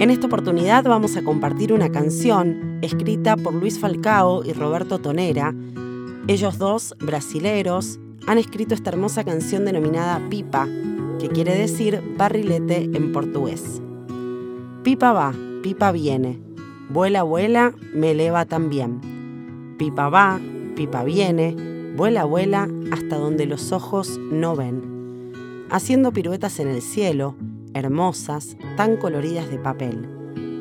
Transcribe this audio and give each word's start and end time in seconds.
En 0.00 0.10
esta 0.10 0.26
oportunidad 0.26 0.82
vamos 0.82 1.16
a 1.16 1.22
compartir 1.22 1.72
una 1.72 1.88
canción 1.88 2.80
escrita 2.82 3.36
por 3.36 3.54
Luis 3.54 3.78
Falcao 3.78 4.44
y 4.44 4.52
Roberto 4.52 4.98
Tonera. 4.98 5.54
Ellos 6.26 6.58
dos, 6.58 6.96
brasileros, 6.98 8.00
han 8.26 8.38
escrito 8.38 8.74
esta 8.74 8.90
hermosa 8.90 9.22
canción 9.22 9.64
denominada 9.64 10.20
Pipa, 10.28 10.66
que 11.20 11.28
quiere 11.28 11.56
decir 11.56 12.02
barrilete 12.18 12.90
en 12.92 13.12
portugués. 13.12 13.80
Pipa 14.82 15.12
va, 15.12 15.32
pipa 15.62 15.92
viene, 15.92 16.40
vuela, 16.90 17.22
vuela, 17.22 17.72
me 17.94 18.10
eleva 18.10 18.46
también. 18.46 19.76
Pipa 19.78 20.08
va, 20.08 20.40
pipa 20.74 21.04
viene, 21.04 21.54
vuela, 21.96 22.24
vuela, 22.24 22.68
hasta 22.90 23.16
donde 23.16 23.46
los 23.46 23.70
ojos 23.70 24.18
no 24.18 24.56
ven. 24.56 25.62
Haciendo 25.70 26.12
piruetas 26.12 26.58
en 26.58 26.66
el 26.68 26.82
cielo, 26.82 27.36
hermosas, 27.74 28.56
tan 28.76 28.96
coloridas 28.96 29.50
de 29.50 29.58
papel. 29.58 30.08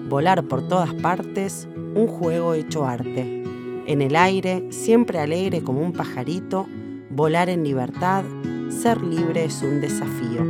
Volar 0.10 0.44
por 0.44 0.68
todas 0.68 0.94
partes, 0.96 1.68
un 1.96 2.08
juego 2.08 2.54
hecho 2.54 2.86
arte. 2.86 3.44
En 3.86 4.02
el 4.02 4.16
aire, 4.16 4.72
siempre 4.72 5.20
alegre 5.20 5.62
como 5.62 5.82
un 5.82 5.94
pajarito, 5.94 6.68
volar 7.10 7.50
en 7.50 7.64
libertad, 7.64 8.24
ser 8.70 9.02
libre 9.02 9.46
es 9.46 9.62
un 9.62 9.80
desafío. 9.80 10.42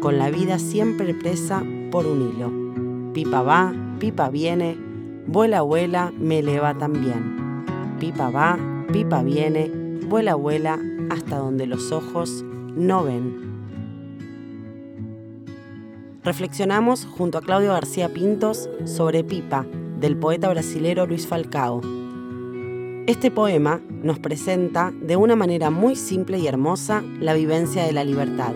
Con 0.00 0.18
la 0.18 0.30
vida 0.30 0.58
siempre 0.58 1.12
presa 1.12 1.62
por 1.90 2.06
un 2.06 2.30
hilo. 2.30 3.12
Pipa 3.12 3.42
va, 3.42 3.74
pipa 3.98 4.30
viene, 4.30 4.78
vuela, 5.26 5.62
vuela, 5.62 6.12
me 6.18 6.38
eleva 6.38 6.78
también. 6.78 7.64
Pipa 7.98 8.30
va, 8.30 8.58
pipa 8.92 9.22
viene, 9.22 9.70
vuela, 10.06 10.34
vuela, 10.36 10.78
hasta 11.10 11.38
donde 11.38 11.66
los 11.66 11.92
ojos 11.92 12.44
no 12.76 13.04
ven 13.04 13.49
reflexionamos 16.22 17.06
junto 17.06 17.38
a 17.38 17.40
Claudio 17.40 17.72
García 17.72 18.12
Pintos 18.12 18.68
sobre 18.84 19.24
Pipa, 19.24 19.66
del 19.98 20.16
poeta 20.16 20.48
brasilero 20.48 21.06
Luis 21.06 21.26
Falcao. 21.26 21.80
Este 23.06 23.30
poema 23.30 23.80
nos 24.02 24.18
presenta 24.18 24.92
de 25.00 25.16
una 25.16 25.34
manera 25.34 25.70
muy 25.70 25.96
simple 25.96 26.38
y 26.38 26.46
hermosa 26.46 27.02
la 27.20 27.34
vivencia 27.34 27.84
de 27.84 27.92
la 27.92 28.04
libertad. 28.04 28.54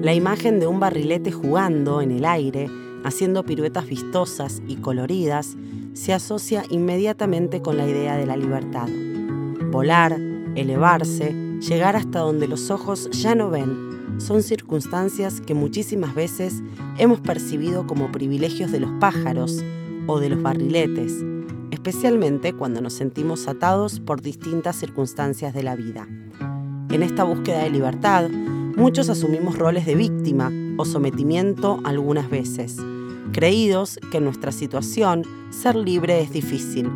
La 0.00 0.14
imagen 0.14 0.60
de 0.60 0.66
un 0.66 0.80
barrilete 0.80 1.30
jugando 1.30 2.00
en 2.00 2.10
el 2.10 2.24
aire, 2.24 2.68
haciendo 3.04 3.44
piruetas 3.44 3.86
vistosas 3.86 4.62
y 4.66 4.76
coloridas, 4.76 5.56
se 5.94 6.12
asocia 6.12 6.64
inmediatamente 6.70 7.60
con 7.60 7.76
la 7.76 7.86
idea 7.86 8.16
de 8.16 8.26
la 8.26 8.36
libertad. 8.36 8.88
Volar, 9.70 10.18
elevarse, 10.54 11.34
llegar 11.60 11.96
hasta 11.96 12.20
donde 12.20 12.48
los 12.48 12.70
ojos 12.70 13.10
ya 13.10 13.34
no 13.34 13.50
ven 13.50 13.91
son 14.22 14.42
circunstancias 14.42 15.40
que 15.40 15.54
muchísimas 15.54 16.14
veces 16.14 16.62
hemos 16.96 17.20
percibido 17.20 17.86
como 17.86 18.12
privilegios 18.12 18.70
de 18.70 18.80
los 18.80 18.90
pájaros 19.00 19.62
o 20.06 20.20
de 20.20 20.28
los 20.28 20.42
barriletes, 20.42 21.12
especialmente 21.70 22.52
cuando 22.52 22.80
nos 22.80 22.94
sentimos 22.94 23.48
atados 23.48 24.00
por 24.00 24.22
distintas 24.22 24.76
circunstancias 24.76 25.52
de 25.52 25.62
la 25.62 25.76
vida. 25.76 26.06
En 26.90 27.02
esta 27.02 27.24
búsqueda 27.24 27.64
de 27.64 27.70
libertad, 27.70 28.30
muchos 28.30 29.08
asumimos 29.08 29.58
roles 29.58 29.86
de 29.86 29.96
víctima 29.96 30.50
o 30.78 30.84
sometimiento 30.84 31.80
algunas 31.84 32.30
veces, 32.30 32.76
creídos 33.32 33.98
que 34.10 34.18
en 34.18 34.24
nuestra 34.24 34.52
situación 34.52 35.24
ser 35.50 35.74
libre 35.74 36.20
es 36.20 36.32
difícil. 36.32 36.90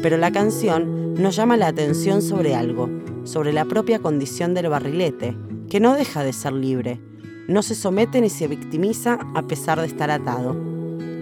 Pero 0.00 0.16
la 0.16 0.32
canción 0.32 1.14
nos 1.14 1.36
llama 1.36 1.56
la 1.56 1.68
atención 1.68 2.22
sobre 2.22 2.54
algo, 2.54 2.88
sobre 3.24 3.52
la 3.52 3.64
propia 3.64 3.98
condición 3.98 4.54
del 4.54 4.68
barrilete, 4.68 5.36
que 5.72 5.80
no 5.80 5.94
deja 5.94 6.22
de 6.22 6.34
ser 6.34 6.52
libre, 6.52 7.00
no 7.48 7.62
se 7.62 7.74
somete 7.74 8.20
ni 8.20 8.28
se 8.28 8.46
victimiza 8.46 9.18
a 9.34 9.40
pesar 9.40 9.80
de 9.80 9.86
estar 9.86 10.10
atado. 10.10 10.54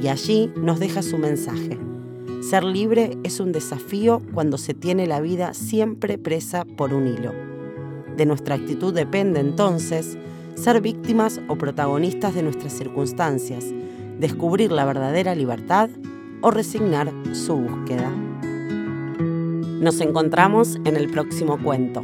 Y 0.02 0.08
allí 0.08 0.50
nos 0.56 0.80
deja 0.80 1.02
su 1.02 1.18
mensaje. 1.18 1.78
Ser 2.42 2.64
libre 2.64 3.16
es 3.22 3.38
un 3.38 3.52
desafío 3.52 4.20
cuando 4.34 4.58
se 4.58 4.74
tiene 4.74 5.06
la 5.06 5.20
vida 5.20 5.54
siempre 5.54 6.18
presa 6.18 6.64
por 6.64 6.92
un 6.92 7.06
hilo. 7.06 7.32
De 8.16 8.27
nuestra 8.27 8.56
actitud 8.56 8.92
depende 8.92 9.39
entonces 9.39 10.18
ser 10.56 10.80
víctimas 10.80 11.40
o 11.46 11.55
protagonistas 11.55 12.34
de 12.34 12.42
nuestras 12.42 12.72
circunstancias, 12.72 13.66
descubrir 14.18 14.72
la 14.72 14.84
verdadera 14.84 15.36
libertad 15.36 15.90
o 16.42 16.50
resignar 16.50 17.12
su 17.34 17.55
búsqueda. 17.55 18.10
Nos 19.20 20.00
encontramos 20.00 20.74
en 20.84 20.96
el 20.96 21.08
próximo 21.08 21.56
cuento. 21.62 22.02